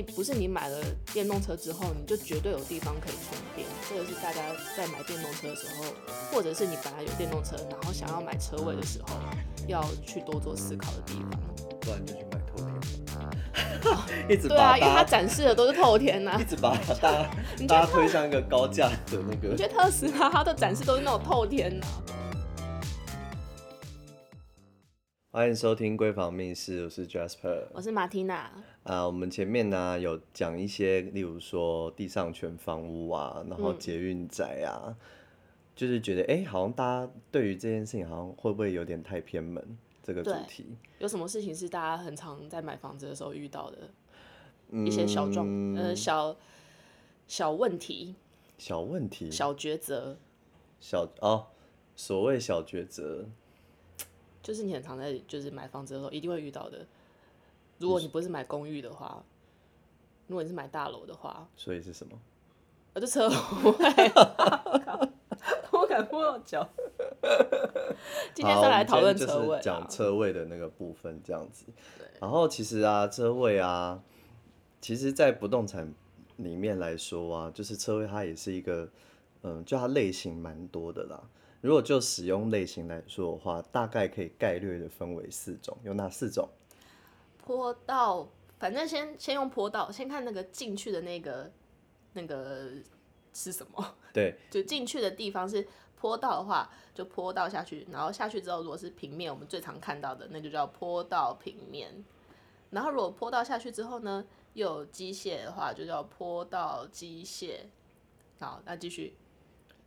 [0.00, 0.78] 以不是你买了
[1.12, 3.68] 电动车之后，你就绝对有地方可以充电。
[3.88, 4.40] 这个是大家
[4.76, 5.84] 在买电动车的时候，
[6.32, 9.16] 或者是你本来有电动车，然后想要买车位的时候，
[9.68, 11.40] 要去多做思考的地方。
[11.80, 17.30] 不然就去买透天，一直对啊，因为它展示的都是透天呐，一直把大家
[17.66, 19.48] 大家推向一个高价的那个。
[19.50, 21.86] 我觉得特斯拉它的展示都是那种透天呐。
[25.32, 28.50] 欢迎收听《闺房密事》，我是 Jasper，我是马缇娜。
[28.82, 34.96] 啊，我们前面呢有讲一些，例如说地上权房屋啊，然后捷运宅啊，嗯、
[35.76, 39.64] 就是觉得哎、欸，好像大家对于这件事情好像会不会有点太偏门？
[40.02, 43.88] 这个主题有什么事情是大家很常在买房子的时候遇到的
[44.84, 46.36] 一些小状、嗯、呃小
[47.28, 48.16] 小问题？
[48.58, 49.30] 小问题？
[49.30, 50.16] 小抉择？
[50.80, 51.46] 小哦，
[51.94, 53.26] 所谓小抉择。
[54.42, 56.86] 就是你很常在就是买房子的时候一定会遇到的。
[57.78, 59.22] 如果你不是买公寓的话，
[60.26, 62.18] 如果你是买大楼的话，所以是什么？
[62.92, 63.32] 我的车位，
[65.72, 66.68] 我敢摸到脚。
[68.34, 71.66] 今天再来讨论车位，讲车位的那个部分，这样子。
[72.20, 74.02] 然后其实啊，车位啊，
[74.80, 75.94] 其实，在不动产
[76.36, 78.88] 里面来说啊，就是车位它也是一个，
[79.42, 81.22] 嗯，就它类型蛮多的啦。
[81.60, 86.48] 如果就使用类型来说的话，大概可以概略的分为四种，有哪四种？
[87.44, 91.50] 坡道，反正先先用坡道，先看那个进去的那个
[92.14, 92.70] 那个
[93.34, 93.94] 是什么？
[94.12, 102.04] 对， 就进去的地方是坡道的话，就坡道下去，然后下去之后，如果是平面，我们最常看到的那就叫坡道平面。
[102.70, 104.24] 然后如果坡道下去之后呢，
[104.54, 107.58] 又有机械的话，就叫坡道机械。
[108.38, 109.14] 好，那继续。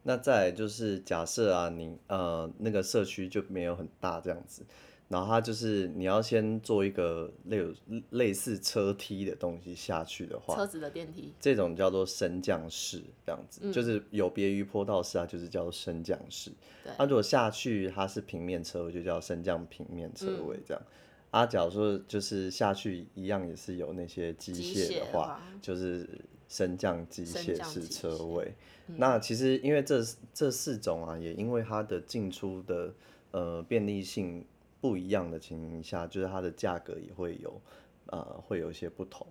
[0.04, 4.64] 那再就是假设啊，你呃那个社区就没有很大这样子，
[5.08, 7.62] 然后它就是你要先做一个类
[8.10, 16.52] 类似车梯的东西下去的话，车子的电梯，这种叫做升降式这样子，嗯、就是有别于坡道式啊，就是叫做升降式。
[16.84, 20.84] 对，那、啊、如果下去它是平面车位，就叫升降平面车位这样。
[20.84, 20.90] 嗯、
[21.32, 26.08] 啊，假如说就是下去一样也是有那些机械的话，的就是
[26.54, 28.54] 升降机械式车位。
[28.86, 32.94] 嗯、那其实因为这这四种啊，也因为它的进出的
[33.32, 34.46] 呃便利性
[34.80, 37.60] 不一样的情形下，就是它的价格也会有
[38.06, 39.26] 呃会有一些不同。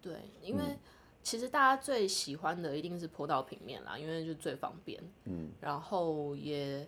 [0.00, 0.78] 对，因为
[1.24, 5.02] 其实大家最喜欢的一定是坡道平面啦，因为就最方便。
[5.24, 5.50] 嗯。
[5.60, 6.86] 然后也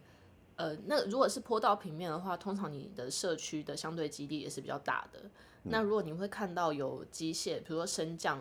[0.54, 5.18] 呃，那如果是坡道平面的话，通常你的社区的相对基地也是比较大的。
[5.64, 8.40] 嗯、那如果你会看到有机械，比如说升降。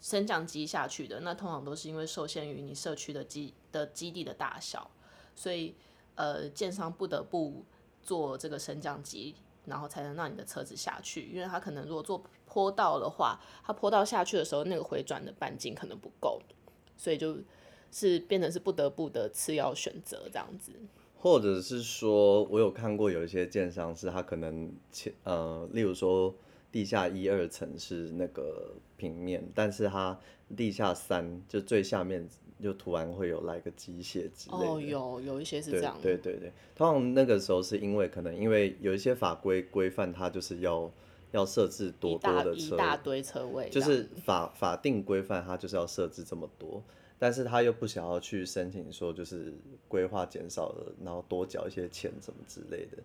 [0.00, 4.88] 升降机下去的，那通常都是因为受限于你社区的基的基地的大小，
[5.34, 5.74] 所以
[6.14, 7.64] 呃，建商不得不
[8.02, 9.34] 做这个升降机，
[9.66, 11.30] 然后才能让你的车子下去。
[11.32, 16.40] 因为它可能如果做坡道的话，它坡道下去的时候，那个回转的半径可能不够，
[16.96, 17.36] 所以就
[17.90, 20.72] 是变成是不得不的次要选择这样子。
[21.16, 26.32] 或者是说，我有看过有一些建商是他可能前呃，例如说。
[26.70, 30.18] 地下一二层是那个平面，但是它
[30.56, 32.28] 地下三就最下面
[32.60, 34.66] 就突然会有来个机械之类的。
[34.66, 35.96] 哦，有有一些是这样。
[36.02, 40.90] 对对对对，通常那个时候是因为可能因为有一些法规规范，它就是要
[41.32, 46.82] 要设置多多的车，一大堆车位，就是法法定规范它就是要设置这么多，
[47.18, 49.52] 但是他又不想要去申请说就是
[49.88, 52.98] 规划减少了，然后多缴一些钱什么之类的。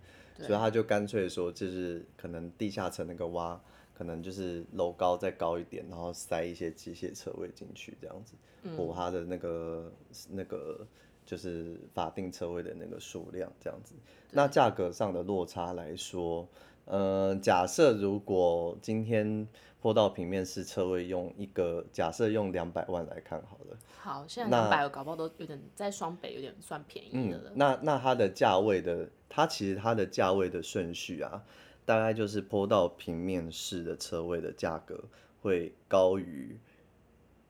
[0.44, 3.62] 所以他就干脆说，就是可能地下层那个挖，
[3.94, 8.34] 可能就是楼高再高一点，然后塞一些机械车位进去，这样子
[8.76, 9.92] 补他的那个
[10.30, 10.86] 那个
[11.26, 13.94] 就是法定车位的那个数量，这样子。
[14.32, 16.48] 那价格上的落差来说，
[16.86, 19.48] 呃，假设如果今天
[19.82, 23.78] 坡道平面式车位用一个假设用两百万来看好了。
[24.00, 27.50] 好，现在两百个搞不好都有点在双北有点算便宜的了。
[27.52, 29.10] 嗯、那那它的价位的。
[29.36, 31.44] 它其实它的价位的顺序啊，
[31.86, 35.06] 大概就是坡道平面式的车位的价格
[35.42, 36.56] 会高于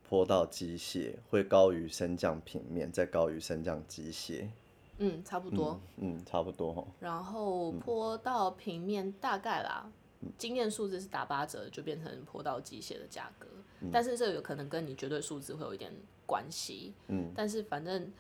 [0.08, 4.48] 坡道机械，会高于升降平面，再高于升降机械。
[4.98, 5.80] 嗯，差不多。
[5.98, 6.88] 嗯，嗯差不多。
[7.00, 9.90] 然后坡道平面大概啦，
[10.22, 13.48] 嗯、经验数字是打八折，就变成坡道机械的价格。
[13.82, 15.92] 嗯、但是这有可能跟你绝对数字会有一点
[16.26, 16.94] 关系。
[17.08, 17.32] 嗯。
[17.36, 18.12] 但是反正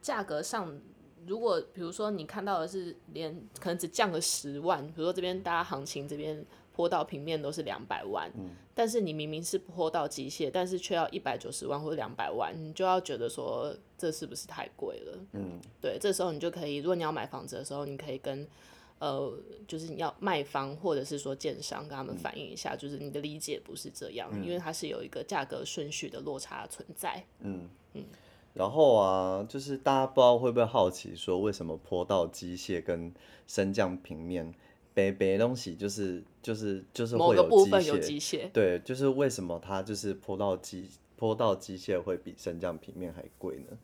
[0.00, 0.78] 价格上。
[1.26, 6.42] 如果比如说你看到的是连可能只降个十万，比如说这边大家行情这边
[6.78, 15.18] 坡道平面都是两百万，嗯、但是你明明是坡道机械，但是却要一百九十万或者两百万，你就要觉得说这是不是太贵了？
[15.32, 18.46] 嗯，对，这时候你就可以，如果你要买房子的时候，你可以跟
[19.00, 19.32] 呃，
[19.66, 27.24] 就是你要卖方或者是说建商跟他们反映一下，嗯、就是你的理解不是这样，嗯、因为它是有一个价格顺序的落差存在。
[27.40, 28.04] 嗯嗯。
[28.54, 33.12] 然后啊，就是大家不知道会不会好奇，说为什么坡道机械跟
[33.48, 34.54] 升降平面
[34.98, 43.78] 别别东西就是就是就是会有机械，某个部分有机械，对，就是为什么它就是坡道机坡道机械会比升降平面还贵呢？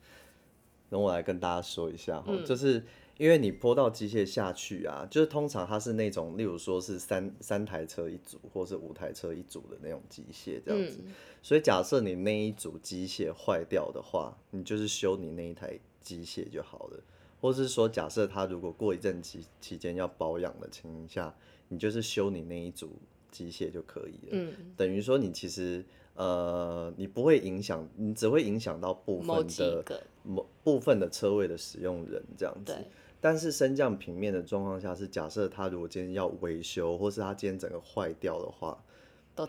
[0.89, 2.83] 等我来跟大家说一下哈，嗯、就是。
[3.17, 10.99] 因为你坡道机械下去啊，就是通常它是那种，例如说是三三台车一组，或是五台车一组的那种机械这样子。
[11.01, 16.99] 嗯、所以假设你那一组机械坏掉的话，你就是修你那一台机械就好了。
[17.39, 21.35] 或是说，假设他如果过一阵期期间要保养的情况下，
[21.67, 22.91] 你就是修你那一组
[23.31, 24.31] 机械就可以了。
[24.31, 25.83] 嗯、等于说你其实
[26.15, 29.83] 呃，你不会影响，你只会影响到部分的
[30.23, 32.75] 某部分的车位的使用人这样子。
[33.21, 38.81] 但是升降平面的状况下是，假设他如果今天要维修，或是他今天整个坏掉的话，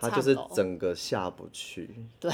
[0.01, 1.95] 他就是整个下不去。
[2.19, 2.33] 对，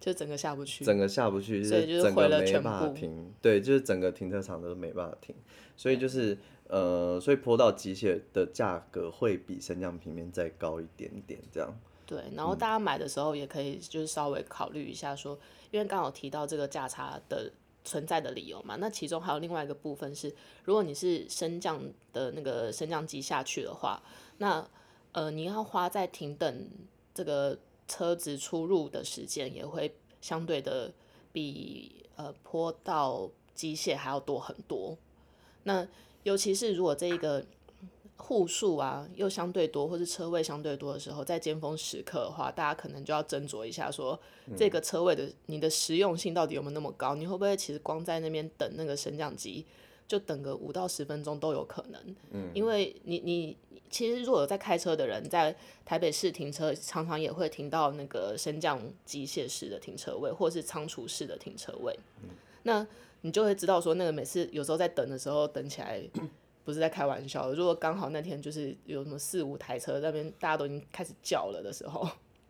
[0.00, 0.84] 就整个下不去。
[0.84, 3.32] 整个下不去，就是整个没办法停。
[3.42, 5.34] 对，就是整个停车场都没办法停。
[5.76, 6.36] 所以就是
[6.68, 11.72] 呃，所以坡道机械的价格会比升降平面再高一点点，这样。
[12.06, 15.40] 对，然后大家买的时候也可以就是稍微考虑一下说，说
[15.70, 17.50] 因为刚好提到这个价差的。
[17.84, 20.30] 存在的理由嘛，那其中还有另外一个部分是，
[20.64, 21.80] 如果你是升降
[22.12, 24.02] 的那个升降机下去的话，
[24.36, 24.68] 那
[25.12, 26.68] 呃你要花在停等
[27.14, 27.56] 这个
[27.88, 30.92] 车子出入的时间也会相对的
[31.32, 34.96] 比呃坡道机械还要多很多。
[35.64, 35.88] 那
[36.22, 37.44] 尤其是如果这一个。
[38.20, 47.14] 户数啊，又相对多，或是车位相对多的时候，在尖峰时刻的话，大家可能就要斟酌一下说，说这个车位的你的实用性到底有没有那么高？
[47.14, 49.64] 你会不会其实光在那边等那个升降机，
[50.08, 52.02] 就等个五到十分钟都有可能？
[52.32, 53.56] 嗯，因为你你
[53.88, 61.96] 其实如果有在开车的人，在台北市停车，常常也会停到那个升降机械式的停车位，或是仓储式的停车位。
[62.24, 62.30] 嗯，
[62.64, 62.84] 那
[63.20, 66.02] 你就会知道说，那个每次有时候在等的时候，等起来。
[66.64, 72.06] 不是在开玩笑，如果刚好那天就是有什么四五台车那边大家都已经开始叫了的时候，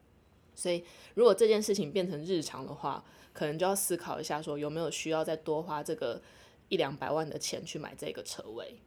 [0.57, 0.83] 所以
[1.15, 6.21] 如果这件事情变成日常的话，可能就要思考一下，说有没有需要再多花这个
[6.69, 8.81] 一两百万的钱去买这个车位。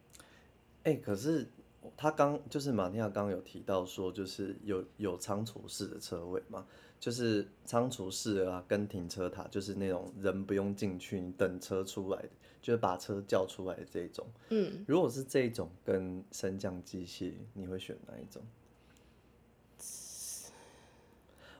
[0.84, 1.48] 哎、欸，可是
[1.96, 6.66] 他刚就是马尼亚刚刚有提到说，就是有有仓储式的车位嘛，
[6.98, 12.28] 就是仓储式啊，跟停车塔，就是那种人不用进去，你等车出来的。
[12.62, 18.40] 就是把车叫出来的这种，嗯，如果是这种跟升降机械，你会选哪一种？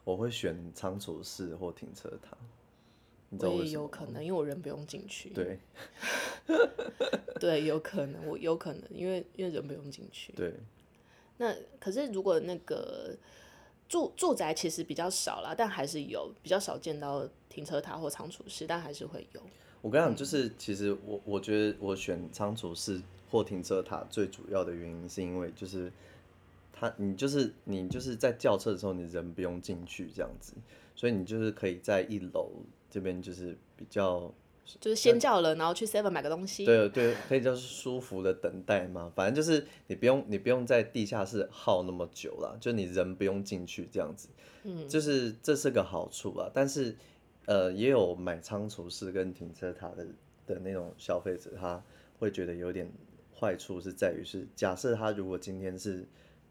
[0.04, 2.36] 我会选仓储式或停车塔。
[3.38, 5.30] 我也有可能，因为我人不用进去。
[5.30, 5.58] 对，
[7.40, 10.32] 对，有可能，我有可能，因为因为人不用进去。
[10.34, 10.52] 对。
[11.38, 13.16] 那可是如果那个
[13.88, 19.40] 住住宅其实比较少啦，但还是有比较少见到停车塔或仓储室，但还是会有。
[19.80, 23.00] 我跟你讲，就是其实我我觉得我选仓储室
[23.30, 25.90] 或停车塔最主要的原因，是因为就是
[26.72, 30.52] 他你就是你就是在轿车的时候，你人不用进去这样子，
[30.94, 32.50] 所以你就是可以在一楼
[32.92, 34.32] 这边就是比较
[34.78, 44.28] 就是先叫了，然后去 Seven 买个东西，对对，可以叫是舒服的等待嘛，反正就是你不用你不用在地下室耗那么久了，就你人不用进去这样子，
[44.64, 46.94] 嗯，就是这是个好处啊，但是。
[47.44, 50.06] 呃，也有买仓储式跟停车塔的
[50.46, 51.82] 的那种消费者，他
[52.16, 52.88] 会觉得有点
[53.36, 56.06] 坏处是在于是，假设他如果今天是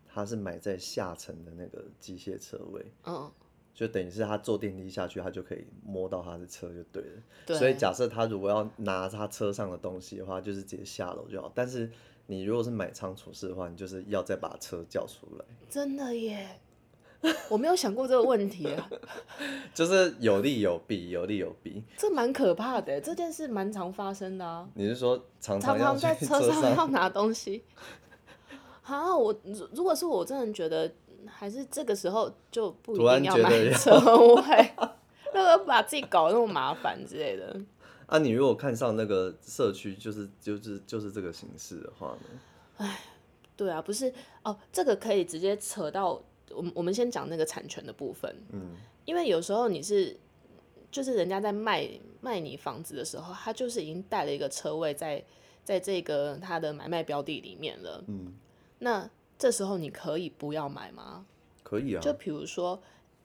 [0.06, 3.32] 他是买在下层的那个机械车位，嗯，
[3.74, 7.22] 就等于是他坐电梯下去，他就可以摸到他的车就对了。
[7.46, 7.58] 对。
[7.58, 11.52] 所以假设他如果要拿他车上的东西的话，就是直接下楼就好。
[11.56, 11.90] 但是
[12.28, 15.46] 你如果是买仓储式的话，你就是要再把车叫出来。
[15.70, 16.60] 真的耶。
[17.50, 18.90] 我没有想过这个问题啊，
[19.76, 21.84] 就是有利有弊，有利有弊。
[21.96, 24.68] 这蛮可怕的，这件事蛮常发生的啊。
[24.74, 27.64] 你是说常常，常常在车上要拿东西？
[28.82, 29.40] 啊，我
[29.72, 30.92] 如果是我，真的觉得
[31.28, 33.92] 还是这个时候就不一定要买车
[34.36, 34.72] 位，
[35.34, 37.60] 那个把自己搞得那么麻烦之类的。
[38.08, 42.40] 啊，你如果看上那个社区，就是就是就是这个形式的话呢？
[42.78, 43.00] 哎，
[43.56, 44.14] 对啊，不是
[44.44, 46.22] 哦，这个可以直接扯到。
[46.54, 48.76] 我们我们先讲那个产权的部分，嗯，
[49.06, 50.18] 因为有时候你是，
[50.92, 55.24] 就是人家在卖卖你房子的时候，他就是已经带了一个车位在
[55.64, 58.34] 在这个他的买卖标的里面了，嗯，
[58.80, 59.10] 那
[59.42, 61.26] 这时候你可以不要买吗？
[61.64, 62.80] 可以啊，就比如说，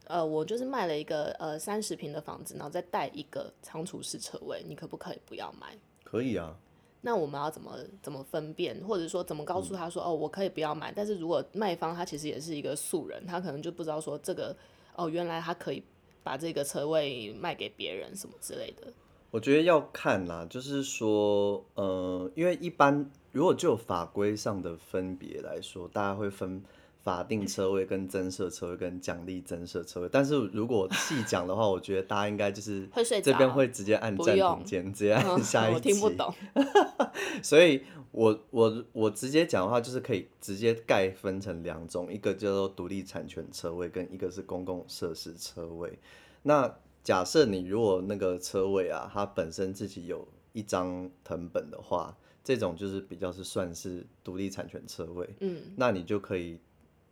[0.06, 5.76] 呃，我就是卖了一个呃三十平的房子，然后再带一个仓储式车位，你可不可以不要买？
[6.04, 6.56] 可以啊，
[7.02, 10.90] 那我们要怎么怎么分辨，或者说怎么告诉他说、嗯、哦，我可以不要买？
[10.90, 14.56] 但是如果卖方他其实也是一个素人，他可能就不知道说这个
[14.94, 15.82] 哦，原来他可以
[16.22, 18.90] 把这个车位卖给别人什么之类的。
[19.30, 26.62] 我觉得要看啦，就是说，呃，因为一般如果就法规上的分别来说，大家会分。
[27.06, 32.88] 法定车位跟增设车位跟奖励增设车位，但是如果细讲的话，我觉得大家应该就是
[33.22, 35.90] 这边会直接按暂停键，直接按下一集。
[35.92, 36.34] 我听不懂，
[37.44, 45.96] 所以我我我直接讲的话，就是可以直接概分成两种，一个叫做独立产权车位，跟一个是公共设施车位。
[46.42, 46.74] 那
[47.04, 50.26] 假设你如果那个车位啊，它本身自己有
[50.56, 55.28] 一张藤本的话，这种就是比较是算是独立产权车位。
[55.40, 56.58] 嗯，那你就可以。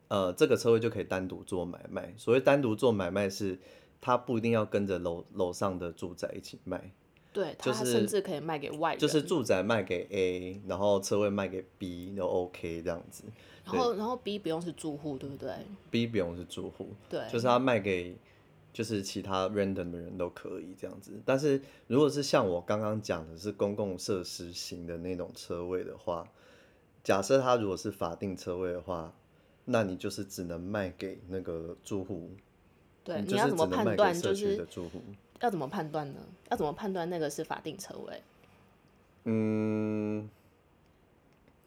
[0.08, 2.12] 呃，这个车位就可以单独做买卖。
[2.16, 3.58] 所谓单独做买卖是，
[4.00, 6.92] 它不一定要跟着楼楼上的住宅一起卖。
[7.32, 8.98] 对，它甚至可以卖给外人。
[8.98, 13.24] 就是住宅卖给 A，然后车位卖给 B，都 OK 这样子。
[13.64, 15.50] 然后，然后 B 不用是住户，对不对
[15.90, 18.14] ？B 不用是住户，对，就是他卖给
[18.74, 21.18] 就是其他 random 的人都可以这样子。
[21.24, 26.28] 但是如果是像我刚刚讲的是公共设施型的那种车位的话，
[27.02, 29.10] 假设它如果是法定车位的话。
[29.66, 32.28] 那你就是只能卖给那个住户，
[33.02, 34.12] 对，你要怎么判断？
[34.12, 34.62] 就是
[35.40, 36.20] 要怎么判断呢？
[36.50, 38.22] 要怎么判断那个是法定车位？
[39.24, 40.28] 嗯，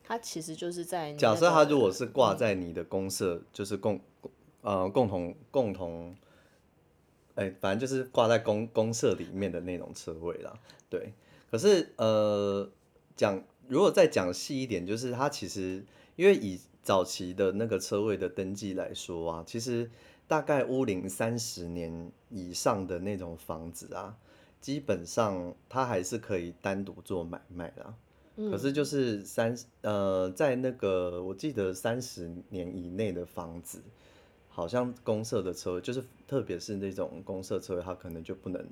[0.03, 3.99] 它其实就是在假设它如果是挂在你的公社，嗯，就是共
[4.61, 6.15] 呃共同共同，
[7.37, 10.51] 哎，欸，反正就是挂在公公社里面的那种车位啦。
[10.89, 11.13] 对，
[11.49, 12.69] 可是呃
[13.15, 19.89] 讲如果再讲细一点，就是它其实因为以早期的那个车位的登记来说啊，其实
[20.27, 24.17] 大概屋龄三十年以上的那种房子啊，
[24.59, 27.93] 基本上它还是可以单独做买卖啦。
[28.37, 28.49] 嗯。
[28.49, 33.81] 可是就是三呃，在那个我记得三十年以内的房子，
[34.57, 38.67] 好像公社的车位，就是特别是那种公社车位，它可能就不能。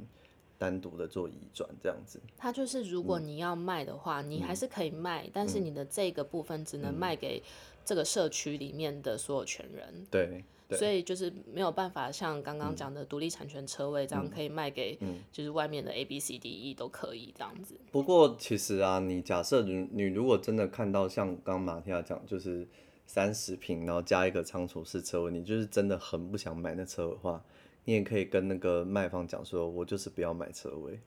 [0.58, 7.44] 单独的做移转这样子，它就是如果你要卖的话，嗯、你还是可以卖，嗯，但是你的这个部分只能卖给
[7.84, 10.08] 这个社区里面的所有权人。
[10.10, 14.98] 对，所以就是没有办法像刚刚讲的独立产权车位这样可以卖给，
[15.30, 17.76] 就是外面的 A B C D E 都可以这样子。
[17.92, 22.66] 不过其实啊，你假设你你如果真的看到像刚马天亚讲，就是
[23.06, 27.44] 三十平，然后加一个仓储式车位，你就是真的很不想买那车的话。
[27.88, 31.00] 你也可以跟那个卖方讲说，我就是不要买车位。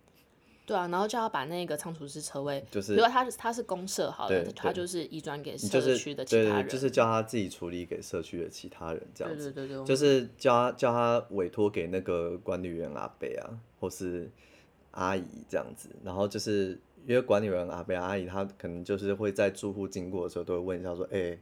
[0.64, 9.50] 对啊，然后就要把那个仓储式车位，就是如果他他是公社好的，他就是移转给社区的其他人，对对，就是叫他自己处理给社区的其他人这样子。
[9.50, 14.30] 对对对，就是叫他叫他委托给那个管理员阿贝啊，或是
[14.92, 15.88] 阿姨这样子。
[16.04, 16.78] 然后就是
[17.08, 21.38] 因为管理员阿伯阿姨，他可能就是会在住户经过的时候都会问一下说，哎、欸。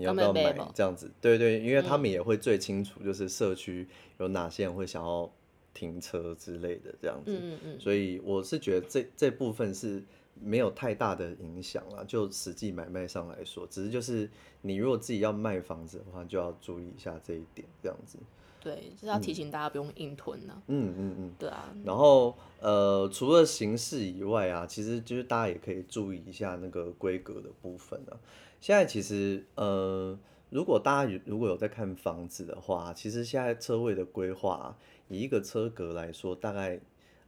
[0.00, 1.10] 你要不要买这样子？
[1.20, 3.86] 对对，因为他们也会最清楚，就是社区
[4.18, 5.30] 有哪些人会想要
[5.74, 7.38] 停车之类的这样子。
[7.38, 7.78] 嗯嗯。
[7.78, 10.02] 所以我是觉得这这部分是
[10.42, 14.28] 没有太大的影响啦，就实际买卖上来说，只是就是
[14.62, 18.18] 你如果自己要卖房子的话，就要注意一下这一点这样子。
[18.62, 20.62] 对，就是要提醒大家不用硬吞呢、啊。
[20.66, 21.34] 嗯嗯嗯。
[21.38, 21.74] 对啊。
[21.82, 28.12] 然后呃，除了形式以外啊，其实就是大家也可以注意一下那个规格的部分啊。
[28.60, 30.18] 现在其实，呃，
[30.50, 36.76] 如果大家如果有在看房子的话，其实现在车位的规划啊，以一个车格来说，大概，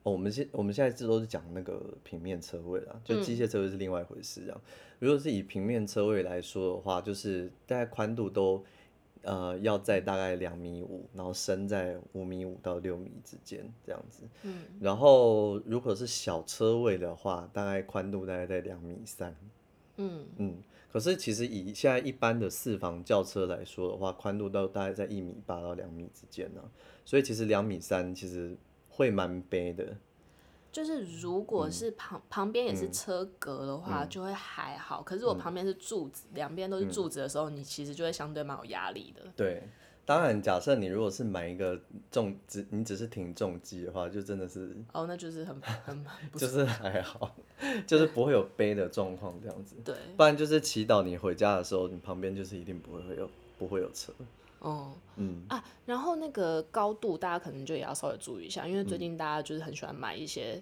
[0.03, 4.55] 哦，我们现我们现在这都是讲那个平面车位啦，就机械车位是另外一回事啊。
[4.55, 4.73] 嗯。
[4.99, 8.63] 如果是以平面车位来说的话，就是大概宽度都，
[9.23, 14.25] 呃，要在大概两米五，然后深在五米五到六米之间这样子。
[14.43, 14.65] 嗯。
[14.81, 19.35] 然后如果是小车位的话，大概宽度大概在两米三。
[19.97, 20.57] 嗯嗯。
[20.93, 26.61] 可是其实以现在一般的四房轿车来说的话，宽度都大概在一米八到两米之间呢，
[27.05, 28.55] 所以其实两米三其实
[28.91, 29.97] 会蛮背的。
[30.71, 35.01] 就是如果是旁、嗯、旁边也是车格的话，就会还好。
[35.01, 39.23] 嗯、可是我旁边是柱子，两、嗯、边都是柱子的时候，你其实就会相对蛮有压力的。
[39.37, 39.63] 对。
[40.05, 41.81] 当然，假设你如果是买一个
[42.11, 46.05] 重只，你只是停重机的话，就真的是哦，那就是很 很
[46.37, 47.37] 就是还好，
[47.87, 49.77] 就是不会有背的状况这样子。
[49.85, 54.13] 对，不然就是祈祷你回家的时候，你旁边就是一定不会会有不会有车。
[54.59, 55.45] 哦，嗯。
[55.49, 60.61] 啊，然后那个高度，大家可能就也要稍微注意一下，因为最近大家就是很喜欢买一些，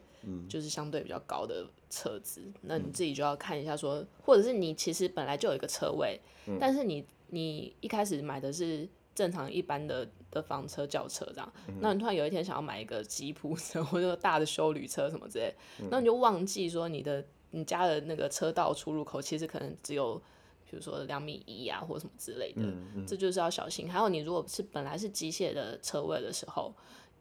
[0.51, 8.87] 就是相对比较高的车子，嗯，那你自己就要看一下说，或者是你其实本来就有一个车位，嗯，但是你你一开始买的是。
[9.21, 15.55] 正常一般的的房车轿车这样，嗯，那你突然有一天想要买一个吉普车 或者大的修旅车什么之类，
[15.91, 20.17] 那，嗯，你就忘记说你的你家的那个车道出入口其实可能只有，
[20.71, 23.93] 比如说两米一啊，或什么之类的，嗯嗯、这就是要小心。
[23.93, 26.73] 还有你如果是本来是机械的车位的时候，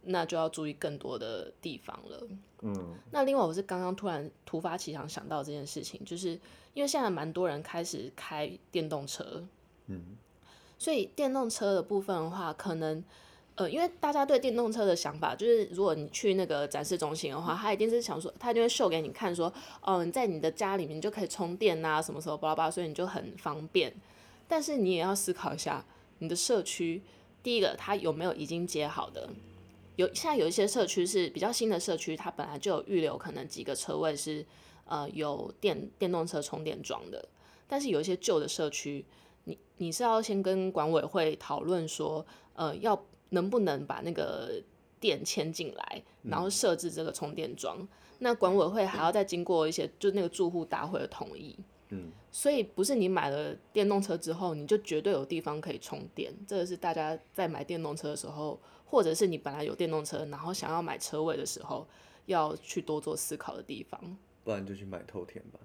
[0.03, 2.27] 那就要注意更多的地方了。
[2.61, 6.39] 嗯，那另外我是刚刚突然突发奇想想到这件事情，就是
[6.73, 9.45] 因为现在蛮多人开始开电动车，
[9.87, 10.15] 嗯，
[10.79, 13.03] 所以电动车的部分的话，可能。
[13.55, 23.93] 呃，因为大家对电动车的想法，就是如果你去那个展示中心的话，他一定是想说，他就会秀给你看，说，哦，你在你的家里面就可以充电啊，什么时候巴拉巴拉，所以你就很方便。
[24.47, 25.83] 但是你也要思考一下，
[26.19, 27.01] 你的社区，
[27.43, 29.29] 第一个，它有没有已经接好的？
[29.97, 34.45] 有，现在有一些社区是比较新的社区，它本来就有预留可能几个车位是，
[34.85, 37.27] 呃，有电电动车充电桩的。
[37.67, 39.03] 但是有一些旧的社区，
[39.49, 43.03] 你你是要先跟管委会讨论说，呃，要。
[43.31, 44.59] 能不能把那个
[44.99, 47.77] 电迁进来，然后设置这个充电桩？
[47.79, 47.87] 嗯、
[48.17, 51.55] 那管委会还要再经过一些，就那个住户大会的同意。
[51.89, 56.33] 嗯，所以不是你买了电动车之后，你就绝对有地方可以充电。
[56.47, 61.87] 这个是大家在买电动车的时候，或者是你本来有电动车，然后想要买车位的时候，
[62.25, 64.17] 要去多做思考的地方。
[64.43, 65.59] 不然就去买透天吧。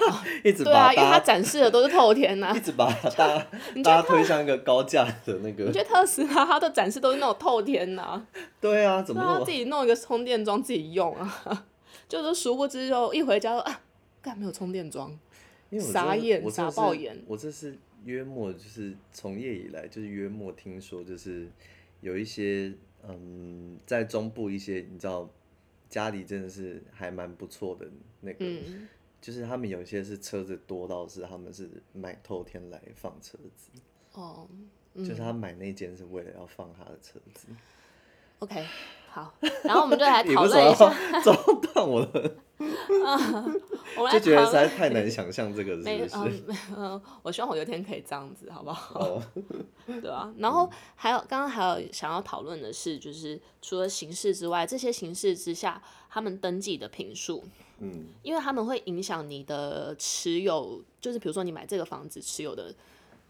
[0.00, 3.46] 哦、 一直把对啊，因为他展示的都是透天呐、啊， 一直把大家
[3.82, 5.64] 大家推向一个高价的那个。
[5.64, 8.26] 你觉得特斯拉它的展示都是那种透天呐、啊？
[8.60, 11.66] 对啊，怎么他自己弄一个充电桩自己用啊？
[12.08, 13.80] 就是殊不知就一回家啊，
[14.20, 15.18] 干没有充电桩，
[15.80, 17.22] 傻眼傻爆眼。
[17.26, 21.48] 我这是约莫就是从业以来就是约莫听说就是
[22.00, 22.72] 有一些
[23.08, 25.28] 嗯在中部一些你知道
[25.88, 27.86] 家里真的是还蛮不错的
[28.20, 28.36] 那个。
[28.40, 28.86] 嗯
[29.24, 33.70] 就是他们有一些是车子多到是他们是买透天来放车子，
[34.12, 34.46] 哦，
[34.92, 37.46] 嗯、就是他买那间是为了要放他的车子。
[38.40, 38.66] OK，
[39.08, 40.90] 好，然后我们就来 讨论一下，
[41.24, 42.36] 糟蹋我的，
[43.96, 46.42] 我就觉得实在太难想象这个是不是？
[46.68, 49.00] 嗯嗯，我希望我有一天可以这样子，好不好？
[49.00, 49.22] 哦、
[49.86, 57.42] 对啊，然后还有刚刚还有想要讨论的是，就是除了形式之外，这些形式之下，他们登记的坪数。
[57.78, 62.72] 嗯，因为他们会影响你的持有，就是比如说你买这个房子持有的，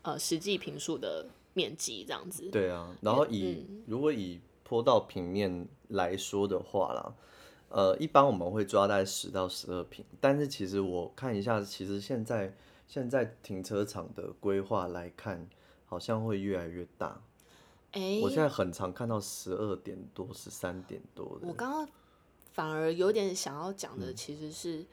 [0.03, 2.51] 呃，实际坪数的面积这样子。
[2.51, 7.15] 对啊，然后以、嗯、如果以坡道平面来说的话啦，
[7.71, 12.55] 呃，一般我们会抓在十到十二坪，但是其实我看一下，其实现在
[12.87, 15.49] 现在停车场的规划来看，
[15.87, 17.23] 好像会越来越大。
[17.93, 21.49] 哎、欸，我现在很常看到十二点多、十三点多的。
[21.49, 21.89] 我刚刚。
[22.55, 24.85] 反而有点想要讲的，其实是，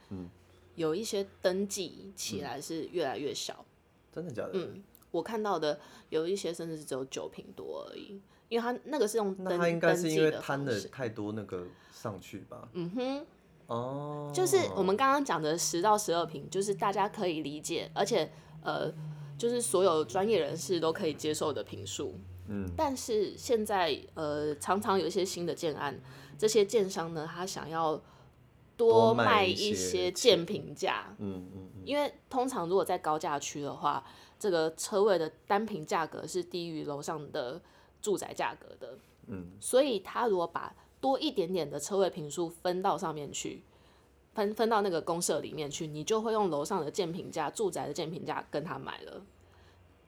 [0.74, 3.64] 有一些登记起来是越来越小。
[4.12, 4.50] 真的假的？
[4.54, 5.78] 嗯，我看到的
[6.10, 12.68] 有一些甚至是只有九坪多而已，因为他那个是用登，他应该是因为摊的太多那个上去吧？
[12.72, 13.26] 嗯哼，
[13.68, 18.28] 哦，就是我们刚刚讲的十到十二坪，就是大家可以理解，而且
[18.64, 18.92] 呃，
[19.38, 22.18] 就是所有专业人士都可以接受的坪数。
[22.48, 25.96] 嗯，但是现在呃，常常有一些新的建案。
[26.42, 28.02] 这些建商呢，他想要
[28.76, 34.04] 多卖一些建平价，嗯嗯，因为通常如果在高价区的话，
[34.40, 37.62] 这个车位的单平价格是低于楼上的
[38.00, 43.62] 住宅价格的，嗯，所以他如果把多一点点的车位平数分到上面去，
[44.34, 49.22] 分分到那个公社里面去，你就会用楼上的建平价、住宅的建平价跟他买了，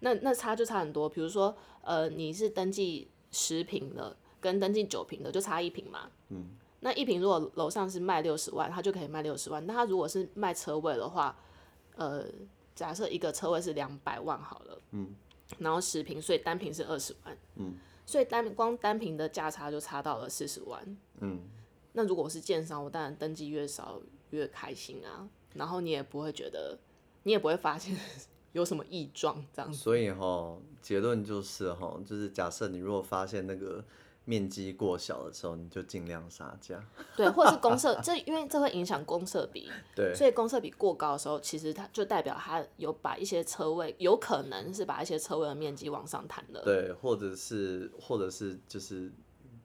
[0.00, 1.08] 那那差就差很多。
[1.08, 4.16] 比如说，呃，你是登记十平的。
[4.44, 9.66] 跟登记九瓶的就差一瓶嘛，嗯，那一瓶如果楼上是卖六十万，他就可以卖六十万。
[9.66, 11.34] 那他如果是卖车位的话，
[11.96, 12.26] 呃，
[12.74, 15.14] 假设一个车位是两百万好了，嗯，
[15.60, 21.40] 然后十瓶，所以单瓶是二十万，嗯，所以单光单瓶的价差就差到了四十万，嗯，
[21.94, 26.78] 那如果我是建商，我当然登记越少越开心啊，然后你也不会觉得，
[27.22, 27.96] 你也不会发现
[28.52, 29.78] 有什么异状这样子。
[29.78, 33.82] 所以哈，结论就是哈，就是假设你如果发现那个。
[34.26, 36.82] 面积过小的时候，你就尽量杀价。
[37.16, 39.70] 对，或者是公设，这因为这会影响公设比。
[39.94, 40.14] 对。
[40.14, 46.62] 所以公设比过高的时候，其实它就代表它有把一些车位，有可能是把一些车位的面积往上弹了。
[46.64, 49.12] 对，或者是，或者是就是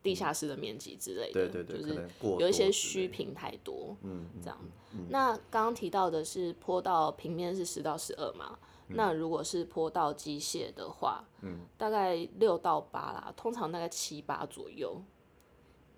[0.03, 1.47] 地下室的面积之类的。
[1.47, 1.79] 对对对。
[1.79, 3.95] 就是有一些虚平太多。
[4.01, 4.25] 嗯。
[4.41, 4.57] 这样。
[4.91, 8.57] 嗯、那刚刚提到的是坡道平面是十到十二嘛？
[8.89, 15.01] 那如果是坡道机械的话，嗯，大概六到八啦，通常大概七八左右。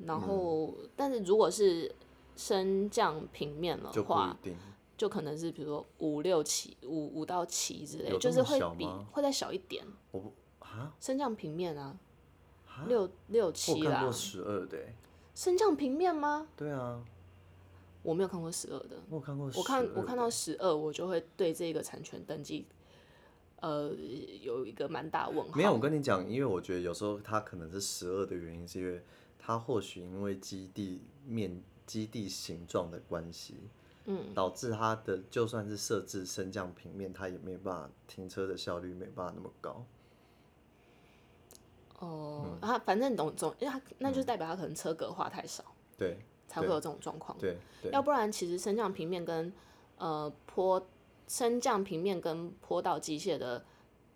[0.06, 1.94] 然后，嗯、但是如果是
[2.36, 4.52] 升降平面的话，就，
[4.98, 9.86] 就可能是比如说五六七五五到七之类，就是会比会再小一点。
[10.12, 11.98] 我不啊，升降平面啊，
[12.88, 13.90] 六六七啦。
[13.90, 14.78] 我看过十二的。
[15.34, 16.48] 升降平面吗？
[16.58, 17.04] 对啊。
[18.04, 18.98] 我没有看过十二的。
[19.12, 22.66] 我看过，我看我看到十二，我就会对这个产权登记，
[23.62, 23.94] 呃，
[24.42, 25.56] 有一个蛮大问号。
[25.56, 29.02] 没有，我跟你讲，因为我觉得有时候它可能是十二的原因，是因为
[29.40, 33.56] 它或许因为基地面基地形状的关系，
[34.06, 39.86] 嗯，导致它的就算是设置升降平面，它也没办法停车的效率没办法那么高。
[42.00, 45.64] 哦，他、嗯、反正总总，因为他那就代表他可能车格化太少，
[45.96, 47.38] 对，才会有这种状况。
[47.38, 47.56] 对，
[47.92, 49.54] 要不然其实升降平面跟
[49.98, 50.84] 呃坡
[51.32, 53.64] 升降平面跟坡道机械的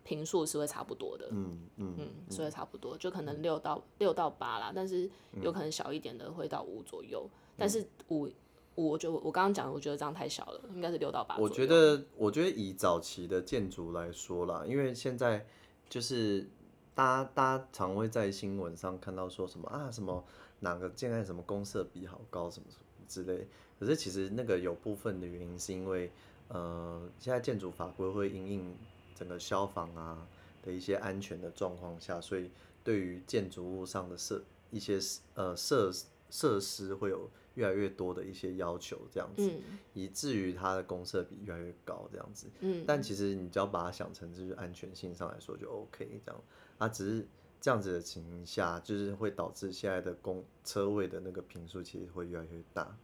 [0.03, 5.09] 频数是会差不多的，嗯嗯嗯，是会差不多，就可能六到六到八啦，但是
[5.41, 8.29] 有可能小一点的会到五左右，嗯、但是五
[8.75, 11.37] 五，我就我刚刚讲的，我觉得这样太小了，应该是六到八。
[11.37, 15.47] 我觉得我觉得以早期的建筑来说啦，因为现在
[15.87, 16.49] 就是。
[16.95, 20.23] 大家大家常会在新闻上看到说什么啊，什么
[20.61, 23.45] 哪个建案什么公设比好高什么什么之类，
[23.77, 26.09] 可是其实那个有部分的原因是因为，
[26.47, 28.75] 呃，现在建筑法规会因应
[29.15, 30.27] 整个消防啊
[30.63, 32.51] 的一些安全的状况下，所以
[32.83, 34.99] 对于建筑物上的设一些
[35.33, 35.91] 呃设
[36.29, 42.47] 设施会有越来越多的一些要求，这样子，嗯、以至于它的公设比越来越高，这样子。
[42.59, 46.41] 嗯，但其实你只要把它想成就是安全性上来说就 OK 这样。
[46.77, 47.25] 啊、只是
[47.61, 52.95] 这样子的情形下，就是会导致现在的公车位的那个平数其实会越来越大。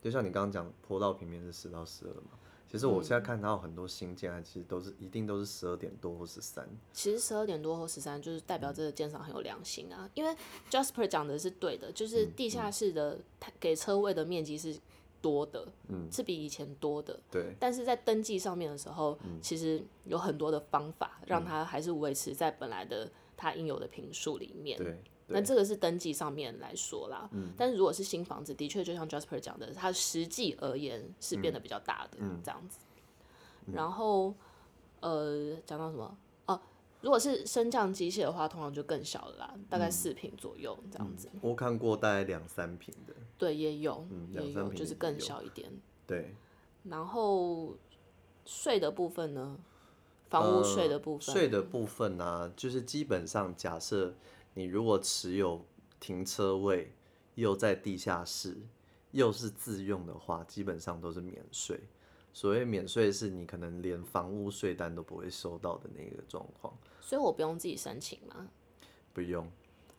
[0.00, 2.30] 就像你刚刚讲，坡道平面是十到十二嘛，
[2.72, 6.66] 其实我现在看到很多新建，其实都是一定都是十二点多或十三。
[6.90, 10.34] 其实十二点多或十三，就是代表这个建商很有良心啊，因为
[10.70, 13.18] Jasper 讲的是对的，就是地下室的
[13.60, 14.74] 给车位的面积是
[15.20, 17.54] 多的，嗯，是比以前多的，对。
[17.60, 24.78] 但是在登记上面的时候，嗯、其实有很多的方法让它还是维持在本来的它应有的坪数里面。
[24.78, 24.98] 对。
[25.32, 27.52] 那这个是登记上面来说啦，嗯。
[27.56, 32.78] 但是如果是新房子，的确就像 Jasper 讲的，它实际而言是变得比较大的，嗯、这样子。
[33.66, 34.34] 嗯、然后，
[35.00, 36.16] 呃，讲到什么？
[36.46, 36.60] 哦
[37.00, 41.28] 如果是升降机械的话，通常就更小了啦，大概四平左右这样子。
[41.40, 43.14] 我看过大概两三平的。
[43.36, 45.68] 对，也有，嗯、也有，就是更小一点。
[46.06, 46.32] 对。
[46.84, 47.76] 然后
[48.44, 49.58] 税的部分呢？
[50.28, 51.34] 房屋税的部分。
[51.34, 54.14] 税、呃、的部分呢、啊，就是基本上假设
[54.54, 55.64] 你如果持有
[55.98, 56.92] 停车位，
[57.34, 58.56] 又在地下室，
[59.10, 61.80] 又是自用的话，基本上都是免税。
[62.32, 66.72] 所谓免税，是你可能连房屋税单都不会收到的那个状况。
[67.00, 68.48] 所以我不用自己申请吗？
[69.12, 69.46] 不用。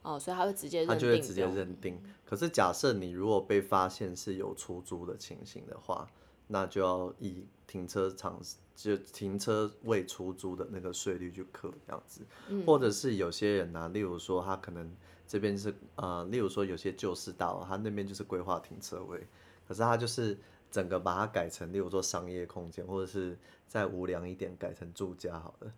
[0.01, 0.95] 哦，所以他会直接认定。
[0.95, 2.01] 他就会直接认定。
[2.25, 6.09] 可是假设你如果被发现是有出租的情形的话，
[6.47, 8.41] 那就要以停车场
[8.75, 12.21] 就停车位出租的那个税率去课这样子。
[12.49, 12.63] 嗯。
[12.65, 14.89] 或者是有些人呢、啊，例如说他可能
[15.27, 19.25] 这边是呃，例如说有些旧式大楼，他那边就是规划停车位，
[19.67, 20.37] 可是他就是。
[20.73, 25.71] 整个把它改成，例如说商业空间，或者是再无良一点改成住家好了。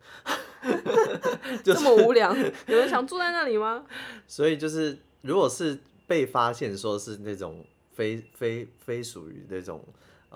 [1.62, 2.34] 这么无良，
[2.66, 3.84] 有人想住在那里吗？
[4.26, 9.84] 所以就是，如果是被发现说是那种非非非属于那种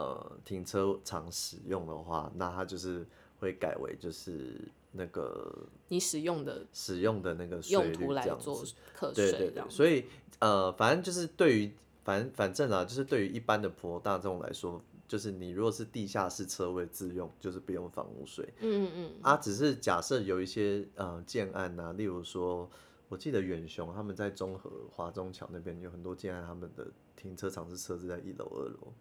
[0.01, 3.07] 呃停车场使用的话，那它就是
[3.39, 4.61] 会改为就是
[4.93, 9.63] 那个你使用的使用的那个用途来做课税，对对对。
[9.69, 10.07] 所以
[10.39, 11.73] 呃，反正就是对于。
[12.03, 18.43] 反反正啊，就是对于一般的普罗大众来说，就是你如果是地下室车位自用，就是不用房屋税。
[18.61, 19.11] 嗯嗯嗯。
[19.21, 22.69] 啊，只是假设有一些呃建案啊，例如说，
[23.11, 28.93] 我记得远雄他们在中和华中桥那边有很多建案，他们的停车场是设置在一楼、二楼。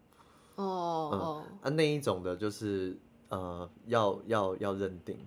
[0.63, 1.43] 哦哦。
[1.45, 2.98] 嗯、啊，那一种的就是
[3.30, 5.17] 呃要要要认定。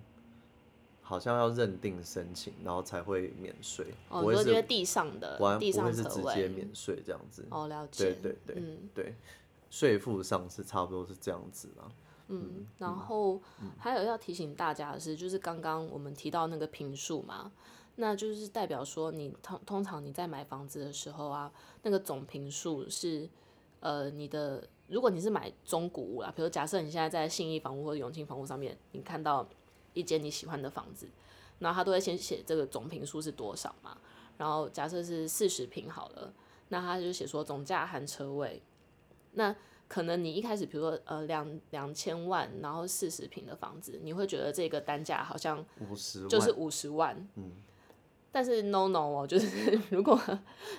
[1.05, 3.93] 好像要认定申请，然后才会免税。
[4.07, 7.45] 哦，不会是地上的，不会是直接免税这样子。
[7.51, 8.05] 哦，了解。
[8.05, 9.13] 对对对，嗯，对，
[9.69, 11.91] 税负上是差不多是这样子啦。
[12.29, 13.39] 嗯，然后
[13.77, 17.51] 还有要提醒大家的是，就是刚刚我们提到那个平数嘛，
[17.97, 23.29] 那就是代表说你通通常你在买房子的时候啊，那个总平数是
[23.83, 29.47] 呃你的，如果你是买中古屋啦，比如假设你现在在信义房屋或者永庆房屋上面，你看到。
[29.95, 31.07] 一间你喜欢的房子，
[31.59, 33.95] 然后他都会先写这个总平数是多少嘛，
[34.39, 36.33] 然后假设是四十平好了，
[36.69, 38.59] 那他就写说总价含车位，
[39.33, 39.55] 那
[39.87, 47.51] 可能你一开始比如说呃两两千万，然后四十平的房子，你会觉得这个单价好像五十就是五十万，嗯，
[48.33, 50.19] 但是 no no 哦， 就是如果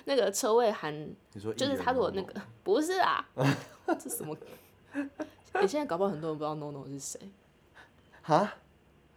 [0.03, 0.93] 那个车位含，
[1.31, 3.25] 就是他如果那个不是啊，
[3.97, 4.37] 这什么？
[5.61, 7.19] 你现在搞不好很多人不知道 no no 是谁，
[8.21, 8.55] 哈？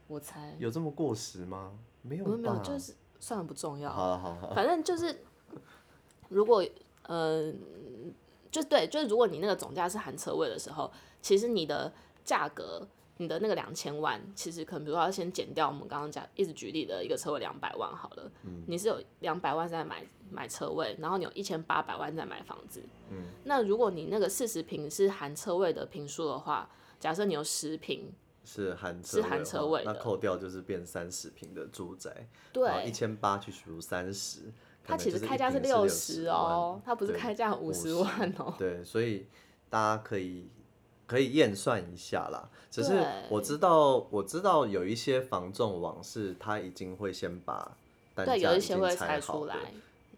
[0.06, 1.72] 我猜有这么过时吗？
[2.02, 3.90] 没有，没有，就是算了，不重要。
[3.90, 5.20] 好好好，反正就是，
[6.28, 6.64] 如果
[7.08, 7.52] 呃
[8.52, 11.92] 就对，就是如果你那个总价是含车位的时候，其实你的
[12.24, 12.86] 价格，
[13.18, 28.12] 你的那个两千万，其实可能比如说要先减掉我们刚刚讲一直举例的一个车位两百万好了，嗯、你是有两百万在买买车位，然后你有一千八百万在买房子，嗯、那如果你那个四十平是含车位的平数的话，假设你有十平
[28.44, 34.52] 是含是含车位，那扣掉就是变三十平的住宅，对，一千八去除三十。
[34.84, 38.54] 它其实开价是六十哦，它不是开价五十万哦。
[38.58, 39.26] 对，所以
[39.68, 40.48] 大家可以
[41.08, 42.48] 可以验算一下啦。
[42.70, 47.76] 只是我知道我知道有一些房仲网是他已经会先把
[48.14, 49.56] 单价已经拆出来，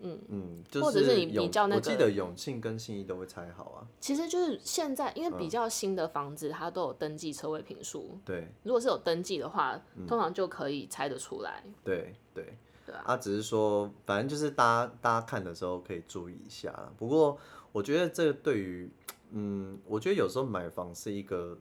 [0.00, 3.87] 嗯嗯，或者是你比较那个，我记得永庆跟信义都会拆好啊。
[4.00, 8.18] 其实就是现在，因为比较新的房子，它都有登记车位坪数。
[8.26, 11.64] 对，如果是有登记的话，通常就可以拆得出来。
[11.83, 12.59] 对对。
[13.05, 16.74] 啊，只是说，反正就是大家大家看的时候可以注意一下。
[16.98, 17.38] 不过，
[17.70, 18.90] 我觉得这个对于，
[19.30, 21.58] 嗯，我觉得有时候买房是一个，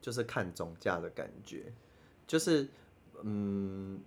[0.00, 1.72] 就是看总价的感觉，
[2.26, 2.68] 就是，
[3.22, 4.00] 嗯，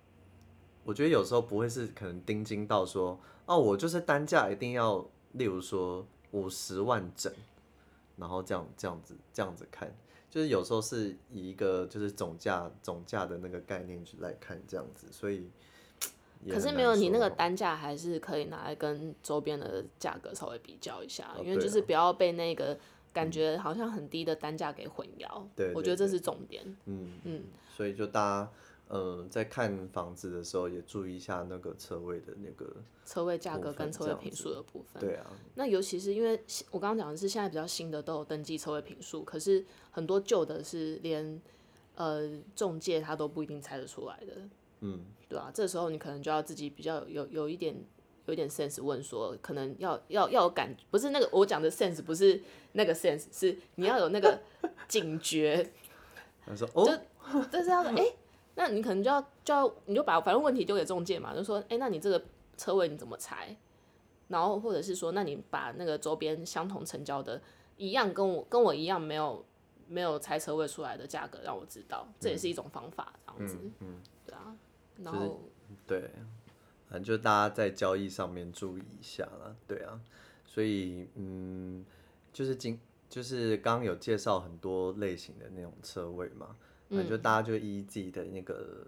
[0.83, 7.33] 我觉得有时候不会是可能盯紧到说，哦，我就是单价一定要，例如说五十万整，
[8.17, 9.93] 然后这样这样子这样子看，
[10.29, 15.49] 就是有时候是以一个就是总价总价的那个概念去来看这样子，所以。
[16.49, 22.77] 可是没有你那个单价，还是可以拿来跟周边的价格稍微比较一下，哦、因为就是不要被那个
[23.13, 25.43] 感觉好像很低的单价给混淆。
[25.55, 26.63] 对，我觉得这是重点。
[26.85, 27.43] 嗯嗯，嗯
[27.75, 28.51] 所以就大家
[28.89, 32.75] 嗯在看房子的时候也注意一下那个车位的那个
[33.05, 34.99] 车位价格跟车位平数的部分。
[34.99, 41.41] 对啊，那尤其是因为我刚刚讲的是现在比较新的都有登记车位平数，可是很多旧的是连
[41.95, 44.33] 呃中介他都不一定猜得出来的。
[44.81, 47.75] 嗯，对啊，这时候你可能就要自己比较有有一点
[48.25, 52.41] 有一点 sense 问说，可能要要要有感，不是那个我讲的 sense，不是
[52.73, 54.39] 那个 sense，是你要有那个
[54.87, 55.71] 警觉。
[56.45, 56.85] 他说哦，
[57.31, 58.15] 就就是要哎、欸，
[58.55, 62.23] 那你可能就要就要你就把反正问题丢给中介嘛，就说哎、欸，那你这个
[62.57, 63.55] 车位你怎么拆？
[64.27, 67.41] 然后或者是说，那你把那个周边相同成交的
[67.75, 69.45] 一样跟我跟我一样没有
[69.87, 74.55] 没有拆车位出来的价格让我知道，这也是一种方法，这样子，嗯，嗯对啊。
[75.03, 75.39] 然后、就是、
[75.87, 76.11] 对，
[76.89, 79.99] 反正就大家在交易上面注意一下啦，对啊，
[80.45, 81.85] 所以嗯，
[82.31, 86.55] 就是今就是刚刚有介绍很多类型的那种车位嘛，
[86.89, 88.85] 反正，就大家就依自己的那个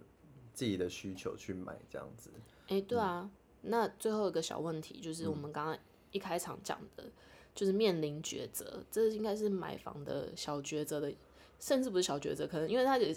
[0.54, 2.30] 自己的需求去买这样子。
[2.68, 3.30] 哎，对啊，
[3.62, 5.78] 嗯、那最后一个小问题就是我们刚刚
[6.12, 7.12] 一开场讲的，嗯、
[7.56, 11.14] 就是面临抉择，这应该是买房的小抉择的，
[11.60, 13.16] 甚至不是小抉择，可能因为它也。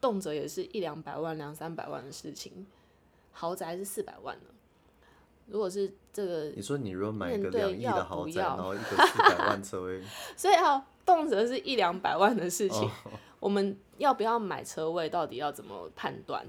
[0.00, 2.66] 动辄也是一两百万、两三百万的事情，
[3.32, 4.44] 豪宅是四百万呢。
[5.46, 10.02] 如果是这个，你说你如果买一个两亿的豪宅，然后一个四百万车位，
[10.36, 12.90] 所以好，动辄是一两百万的事情，哦、
[13.38, 16.46] 我们要不要买车位，到底要怎么判断？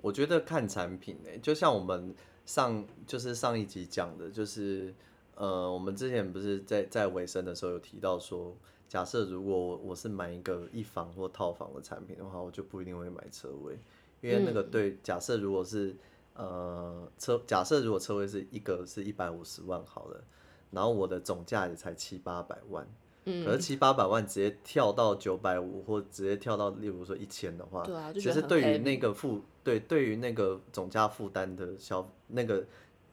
[0.00, 4.94] 我觉得看产品诶，就像我们上就是上一集讲的，就是
[5.34, 8.56] 呃，我们之前不是在在尾声的时候有提到说。
[8.88, 13.78] 假设如果我我是买一个一房或套房的产品的话，我就不一定会买车位，
[14.22, 14.96] 因为那个对。
[15.02, 15.94] 假设如果是
[16.34, 20.24] 呃车，假设如果车位是一个是一百五十万好了，
[20.70, 22.88] 然后我的总价也才七八百万，
[23.26, 32.64] 嗯，可是七八百万直接跳到九百五或直接跳到例如说一千的话，其实对于那个负对对于那个总价负担的消那个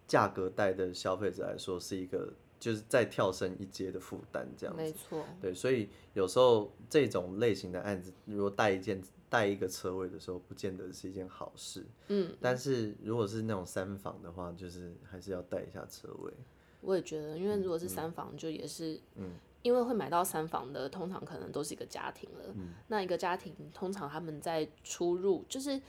[0.08, 2.32] 价格带的消费者来说是一个。
[2.66, 4.82] 就是再跳升一阶的负担，这样子。
[4.82, 5.24] 没错。
[5.40, 9.00] 对，所以有时候这种类型的案子，如果带一件
[9.30, 11.86] 带一个车位的时候，不见得是一件好事。
[12.08, 12.36] 嗯。
[12.42, 16.34] 但是如果是那种三房的话，就是还是要带一下车位。
[16.82, 22.46] 我也觉得，因为如果是三房，就也是，嗯，因为会买到三房的，通常可能都是一个家庭了。
[22.56, 22.70] 嗯。
[22.88, 25.80] 那一个家庭通常他们在出入，就是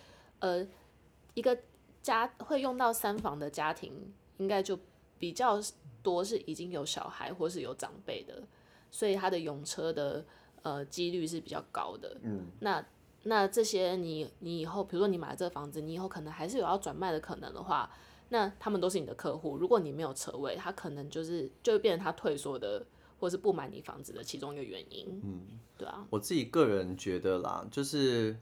[0.41, 0.69] 呃，
[1.33, 1.59] 一个
[2.03, 4.79] 家会用到三房的家庭，应该就
[5.19, 5.59] 比较。
[6.07, 8.41] 多是已经有小孩或是有长辈的，
[8.93, 10.25] 所以他的用车的
[10.63, 12.17] 呃几率是比较高的。
[12.23, 12.87] 嗯，那
[13.25, 17.91] 那这些你你以后比如说你买了这个房子，你以后可能还是有要转卖的可能的话，
[18.29, 19.59] 那他们都是你的客户。
[19.59, 22.87] 如果你没有车位，他可能就是就会变成他退缩的
[23.19, 25.21] 或是不买你房子的其中一个原因。
[25.25, 26.07] 嗯，对啊。
[26.11, 28.37] 我自己个人觉得啦，就是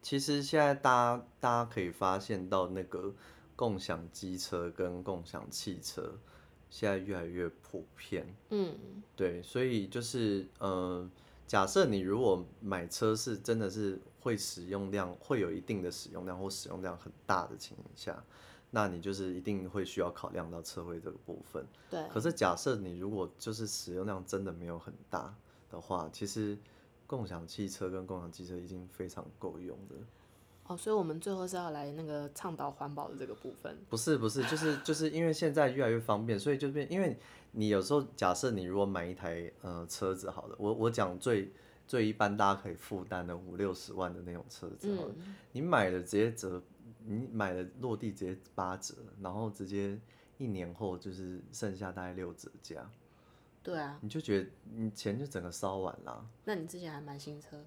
[0.00, 3.12] 其实现在大家大家可以发现到那个
[3.56, 6.14] 共享机车跟共享汽车。
[6.70, 8.74] 现在越来越普遍，嗯，
[9.16, 11.06] 对，所以就是，呃，
[11.46, 18.24] 假设你如果买车是真的是会使用量会有一定的使用量或使用量很大的情况下，
[18.70, 21.66] 那你就是一定会需要考量到车位这个部分。
[21.90, 22.02] 对。
[22.08, 25.34] 可是假设你如果就是使用量真的没有很大
[25.68, 26.56] 的话，其实
[27.06, 29.96] 共享汽车跟共享机车已经非常够用的。
[30.70, 33.76] 哦，所以我们最后是要来那个倡导环保的这个部分。
[33.88, 37.18] 不是不是，就是就是因为现在越来越方便，所以就变，因为
[37.50, 41.52] 你有时候假设你如果买一台呃车子好了，我我讲最
[41.88, 46.62] 最一般大家可以负担的五六十万的那种车子好了，嗯、你买了直接折。
[47.06, 49.98] 你买了落地直接八折，然后直接
[50.36, 52.88] 一年后就是剩下大概六折价。
[53.62, 56.26] 对啊，你就觉得你钱就整个烧完了。
[56.44, 57.64] 那你之前还买新车？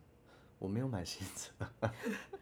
[0.63, 1.53] 我没有买新车，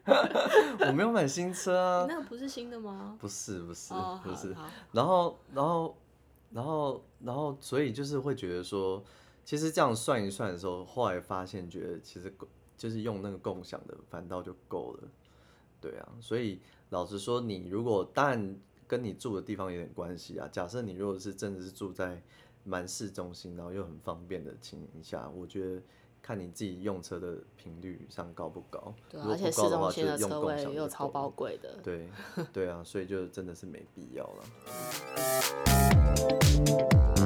[0.87, 2.05] 我没有买新车啊。
[2.07, 3.17] 那个不是新的吗？
[3.19, 4.55] 不是不是、oh, 不是。
[4.91, 5.97] 然后然后
[6.51, 9.03] 然后然后所以就是会觉得说，
[9.43, 12.31] 其实这样算一算的时候，后来发现觉得其实
[12.77, 15.07] 就是用那个共享的反倒就够了。
[15.81, 16.59] 对啊，所以。
[16.91, 20.45] 老实说，你如果当然跟你住的地方有点关系啊。
[20.51, 22.21] 假设你如果是真的是住在
[22.65, 25.81] 蛮市中心，然后又很方便的情况下，我觉得
[26.21, 28.93] 看你自己用车的频率上高不高。
[29.09, 31.75] 对，而且市中心的车位又超宝贵的。
[31.83, 32.07] 对，
[32.53, 34.43] 对啊，所以就真的是没必要了。